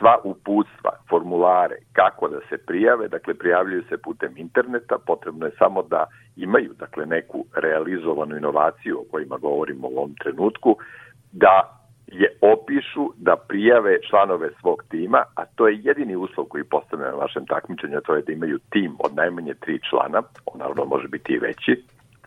[0.00, 5.82] sva uputstva, formulare, kako da se prijave, dakle prijavljuju se putem interneta, potrebno je samo
[5.82, 10.76] da imaju dakle neku realizovanu inovaciju o kojima govorimo u ovom trenutku,
[11.32, 11.76] da
[12.06, 17.16] je opišu da prijave članove svog tima, a to je jedini uslov koji postavlja na
[17.16, 21.32] vašem takmičenju, to je da imaju tim od najmanje tri člana, on naravno može biti
[21.32, 21.82] i veći,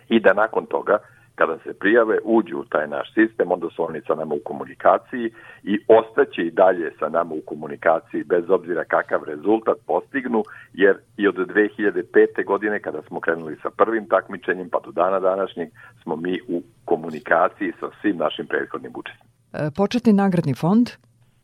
[0.09, 0.97] i da nakon toga
[1.35, 5.31] kada se prijave, uđu u taj naš sistem, onda su oni sa nama u komunikaciji
[5.63, 11.27] i ostaće i dalje sa nama u komunikaciji bez obzira kakav rezultat postignu, jer i
[11.27, 12.45] od 2005.
[12.45, 15.69] godine kada smo krenuli sa prvim takmičenjem pa do dana današnjeg
[16.03, 19.33] smo mi u komunikaciji sa svim našim prethodnim učesnicima.
[19.53, 20.89] E, početni nagradni fond?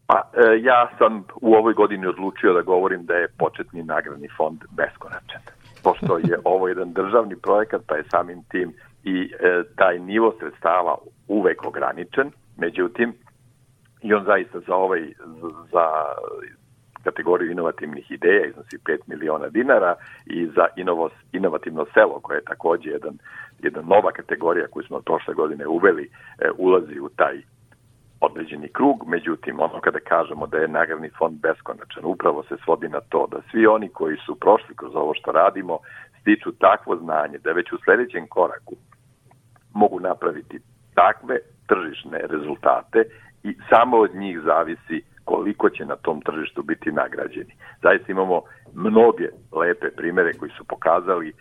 [0.08, 4.60] Pa, e, ja sam u ovoj godini odlučio da govorim da je početni nagradni fond
[4.72, 5.42] beskonačan.
[5.84, 8.74] Pošto je ovo jedan državni projekat, pa je samim tim
[9.04, 10.95] i e, taj nivo sredstava
[11.28, 13.14] uvek ograničen, međutim,
[14.02, 15.02] i on zaista za ovaj,
[15.72, 15.86] za
[17.04, 19.95] kategoriju inovativnih ideja iznosi 5 miliona dinara
[20.26, 23.18] i za inovos, inovativno selo koje je takođe jedan,
[23.60, 27.41] jedna nova kategorija koju smo prošle godine uveli e, ulazi u taj
[28.22, 33.00] određeni krug, međutim ono kada kažemo da je nagradni fond beskonačan, upravo se svodi na
[33.10, 35.78] to da svi oni koji su prošli kroz ovo što radimo
[36.22, 38.76] stiču takvo znanje da već u sledećem koraku
[39.74, 40.59] mogu napraviti
[40.95, 43.03] takve tržišne rezultate
[43.43, 47.53] i samo od njih zavisi koliko će na tom tržištu biti nagrađeni.
[47.84, 48.41] Zaista imamo
[48.74, 51.34] mnoge lepe primere koji su pokazali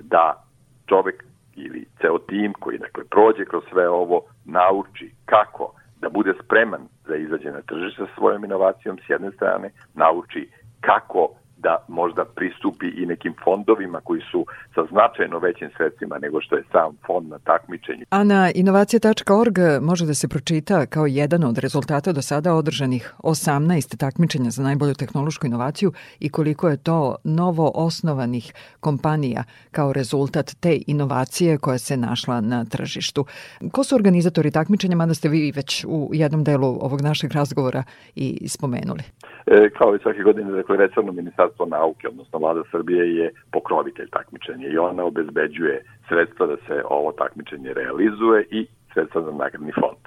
[0.00, 0.44] da
[0.86, 1.24] čovek
[1.56, 7.16] ili ceo tim koji dakle prođe kroz sve ovo nauči kako da bude spreman da
[7.16, 10.50] izađe na tržište sa svojom inovacijom s jedne strane, nauči
[10.80, 11.28] kako
[11.62, 16.64] da možda pristupi i nekim fondovima koji su sa značajno većim sredstvima nego što je
[16.72, 18.04] sam fond na takmičenju.
[18.10, 23.96] A na inovacija.org može da se pročita kao jedan od rezultata do sada održanih 18
[23.96, 30.78] takmičenja za najbolju tehnološku inovaciju i koliko je to novo osnovanih kompanija kao rezultat te
[30.86, 33.24] inovacije koja se našla na tržištu.
[33.72, 37.82] Ko su organizatori takmičenja, mada ste vi već u jednom delu ovog našeg razgovora
[38.14, 39.02] i spomenuli?
[39.46, 44.68] E, kao i svake godine, dakle, resorno ministarstvo nauke, odnosno vlada Srbije je pokrovitelj takmičenja
[44.68, 50.02] i ona obezbeđuje sredstva da se ovo takmičenje realizuje i sredstva za nagradni fond.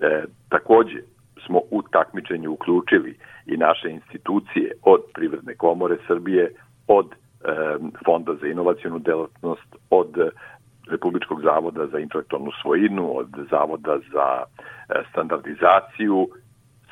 [0.00, 1.00] E, takođe
[1.46, 6.52] smo u takmičenju uključili i naše institucije od Privredne komore Srbije,
[6.88, 7.16] od e,
[8.04, 10.16] Fonda za inovacijonu delatnost, od
[10.90, 16.28] Republičkog zavoda za intelektualnu svojinu, od Zavoda za e, standardizaciju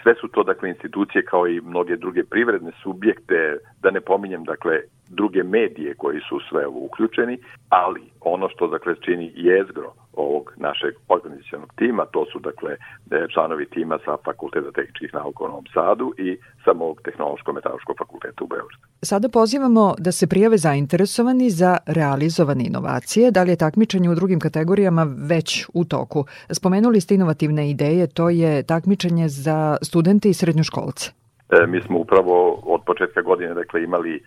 [0.05, 4.81] Sve su to dakle institucije kao i mnoge druge privredne subjekte, da ne pominjem dakle
[5.09, 7.39] druge medije koji su sve ovo uključeni,
[7.69, 13.67] ali ono što dakle čini jezgro ovog našeg organizacijalnog tima, to su dakle e, članovi
[13.67, 18.85] tima sa Fakulteta tehničkih nauka u Novom Sadu i sa mog tehnološko-metalurškog fakulteta u Beogradu.
[19.03, 23.31] Sada pozivamo da se prijave zainteresovani za realizovane inovacije.
[23.31, 26.25] Da li je takmičenje u drugim kategorijama već u toku?
[26.51, 31.11] Spomenuli ste inovativne ideje, to je takmičenje za studente i srednjoškolce.
[31.51, 34.21] E, mi smo upravo od početka godine dakle, imali e,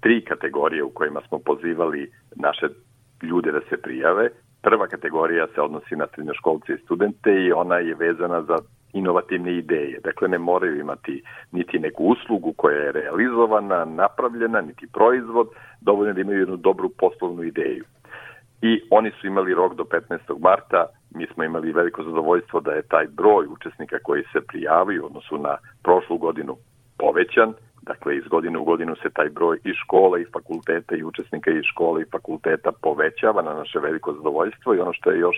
[0.00, 2.66] tri kategorije u kojima smo pozivali naše
[3.22, 4.28] ljude da se prijave.
[4.62, 8.58] Prva kategorija se odnosi na srednjoškolce i studente i ona je vezana za
[8.92, 10.00] inovativne ideje.
[10.04, 15.48] Dakle, ne moraju imati niti neku uslugu koja je realizovana, napravljena, niti proizvod,
[15.80, 17.84] dovoljno da imaju jednu dobru poslovnu ideju.
[18.62, 20.18] I oni su imali rok do 15.
[20.40, 25.38] marta, mi smo imali veliko zadovoljstvo da je taj broj učesnika koji se prijavaju, odnosu
[25.38, 26.56] na prošlu godinu,
[26.98, 31.50] povećan, Dakle, iz godine u godinu se taj broj i škola i fakulteta i učesnika
[31.50, 35.36] i škola i fakulteta povećava na naše veliko zadovoljstvo i ono što je još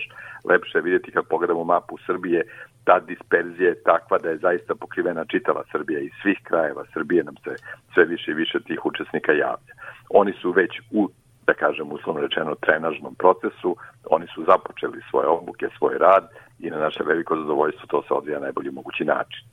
[0.49, 2.43] lepše vidjeti kad pogledamo mapu Srbije,
[2.83, 7.35] ta disperzija je takva da je zaista pokrivena čitava Srbija i svih krajeva Srbije nam
[7.43, 7.55] se
[7.93, 9.73] sve više i više tih učesnika javlja.
[10.09, 11.09] Oni su već u
[11.47, 13.75] da kažem uslovno rečeno trenažnom procesu,
[14.09, 16.29] oni su započeli svoje obuke, svoj rad
[16.59, 19.43] i na naše veliko zadovoljstvo to se odvija na najbolji mogući način.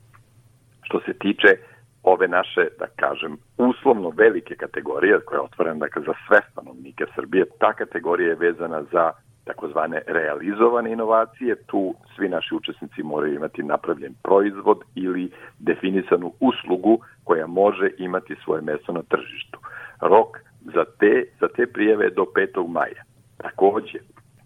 [0.82, 1.57] Što se tiče
[2.03, 7.45] ove naše, da kažem, uslovno velike kategorije koja je otvorena dakle, za sve stanovnike Srbije.
[7.59, 9.13] Ta kategorija je vezana za
[9.45, 11.55] takozvane realizovane inovacije.
[11.67, 18.63] Tu svi naši učesnici moraju imati napravljen proizvod ili definisanu uslugu koja može imati svoje
[18.63, 19.59] mesto na tržištu.
[20.01, 20.39] Rok
[20.75, 22.69] za te, za te prijeve je do 5.
[22.69, 23.03] maja.
[23.37, 23.99] Takođe,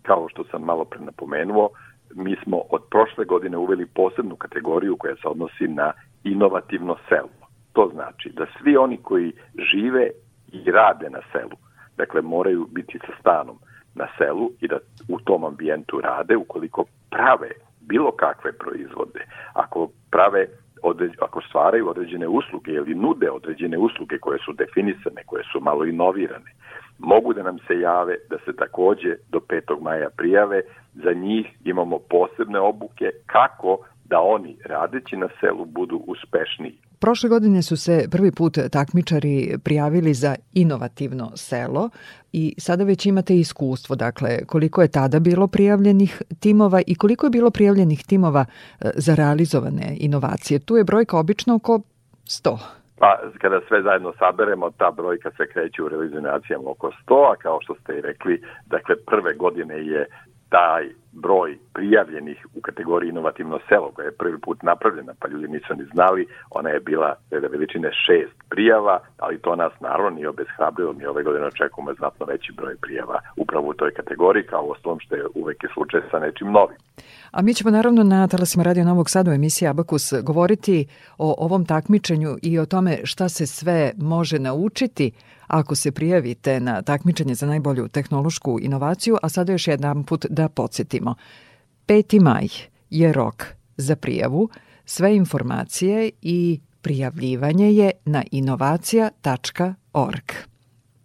[0.02, 1.70] kao što sam malo pre napomenuo,
[2.14, 5.92] mi smo od prošle godine uveli posebnu kategoriju koja se odnosi na
[6.24, 7.45] inovativno selo.
[7.76, 9.32] To znači da svi oni koji
[9.72, 10.10] žive
[10.52, 11.56] i rade na selu,
[11.96, 13.58] dakle moraju biti sa stanom
[13.94, 17.50] na selu i da u tom ambijentu rade ukoliko prave
[17.80, 20.46] bilo kakve proizvode, ako prave
[20.82, 25.84] određ, ako stvaraju određene usluge ili nude određene usluge koje su definisane, koje su malo
[25.84, 26.50] inovirane,
[26.98, 29.80] mogu da nam se jave da se takođe do 5.
[29.80, 30.62] maja prijave.
[30.94, 33.78] Za njih imamo posebne obuke kako
[34.08, 36.78] da oni radeći na selu budu uspešniji.
[37.00, 41.90] Prošle godine su se prvi put takmičari prijavili za inovativno selo
[42.32, 47.30] i sada već imate iskustvo, dakle koliko je tada bilo prijavljenih timova i koliko je
[47.30, 50.58] bilo prijavljenih timova e, za realizovane inovacije.
[50.58, 51.80] Tu je brojka obično oko
[52.24, 52.58] 100.
[52.98, 57.58] Pa kada sve zajedno saberemo, ta brojka se kreće u realizacijama oko 100, a kao
[57.62, 60.06] što ste i rekli, dakle prve godine je
[60.48, 65.74] taj broj prijavljenih u kategoriji inovativno selo koja je prvi put napravljena, pa ljudi nisu
[65.74, 70.92] ni znali, ona je bila reda veličine šest prijava, ali to nas naravno nije obeshrabrilo,
[70.92, 75.14] mi ove godine očekujemo znatno veći broj prijava upravo u toj kategoriji, kao ostalom što
[75.14, 76.76] je uvek je slučaj sa nečim novim.
[77.30, 80.86] A mi ćemo naravno na Talasima Radio Novog Sada u emisiji Abakus govoriti
[81.18, 85.12] o ovom takmičenju i o tome šta se sve može naučiti
[85.46, 90.48] ako se prijavite na takmičenje za najbolju tehnološku inovaciju, a sada još jedan put da
[91.14, 91.46] podsjetimo.
[91.86, 92.22] 5.
[92.22, 92.46] maj
[92.90, 93.44] je rok
[93.76, 94.48] za prijavu,
[94.84, 100.32] sve informacije i prijavljivanje je na inovacija.org.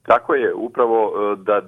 [0.04, 1.62] Tako je, upravo e, da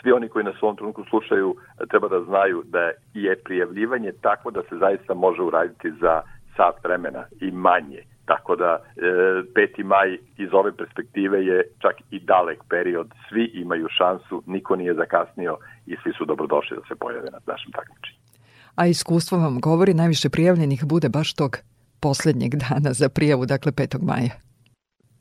[0.00, 1.56] svi oni koji nas u ovom trenutku slušaju
[1.90, 6.22] treba da znaju da je prijavljivanje tako da se zaista može uraditi za
[6.56, 8.02] sat vremena i manje.
[8.24, 9.00] Tako da e,
[9.54, 9.84] 5.
[9.84, 13.08] maj iz ove perspektive je čak i dalek period.
[13.28, 15.56] Svi imaju šansu, niko nije zakasnio
[15.86, 18.18] i svi su dobrodošli da se pojave na našem takmičenju.
[18.74, 21.56] A iskustvo vam govori najviše prijavljenih bude baš tog
[22.00, 24.02] poslednjeg dana za prijavu, dakle 5.
[24.02, 24.34] maja.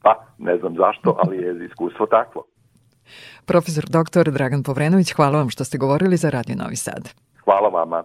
[0.04, 2.46] Pa, ne znam zašto, ali je iskustvo takvo.
[3.46, 4.32] Profesor dr.
[4.32, 7.10] Dragan Povrenović, hvala vam što ste govorili za Radio Novi Sad.
[7.44, 8.04] Hvala vama.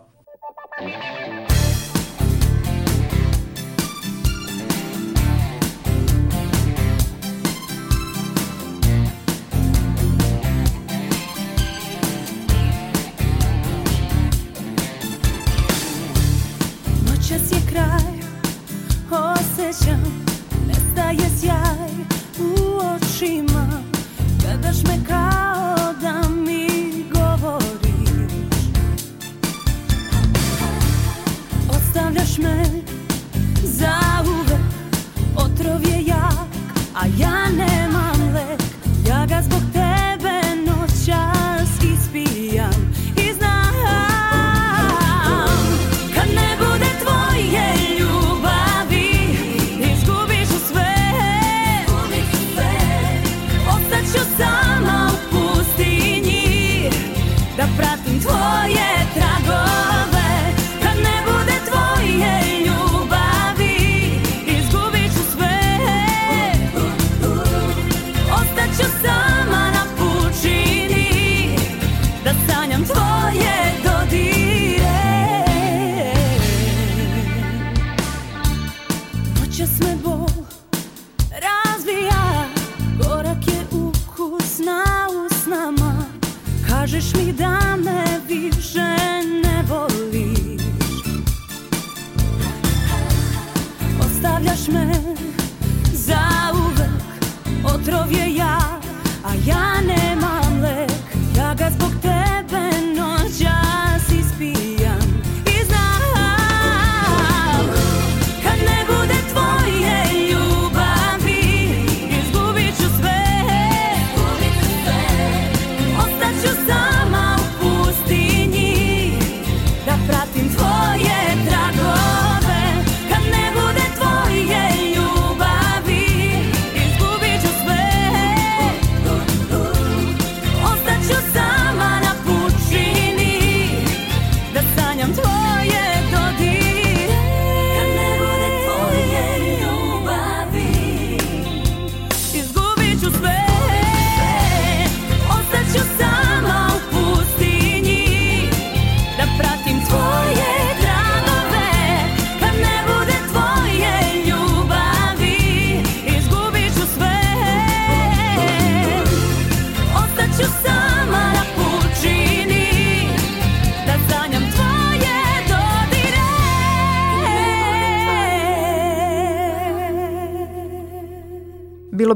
[17.30, 18.12] Noćas je kraj,
[19.10, 20.26] osjećam,
[20.66, 21.90] nestaje sjaj
[22.38, 23.82] u očima,
[24.40, 28.56] gledaš me kao da mi govoriš.
[31.70, 32.64] Ostavljaš me
[33.62, 34.66] za uvek,
[35.36, 36.48] otrov je jak,
[36.94, 37.45] a ja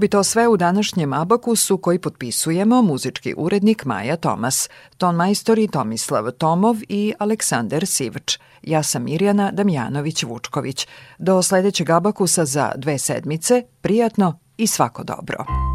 [0.01, 6.31] bi to sve u današnjem Abakusu koji potpisujemo muzički urednik Maja Tomas, ton majstori Tomislav
[6.31, 8.39] Tomov i Aleksandar Sivč.
[8.63, 10.87] Ja sam Mirjana Damjanović-Vučković.
[11.19, 15.70] Do sledećeg Abakusa za dve sedmice, prijatno i svako dobro.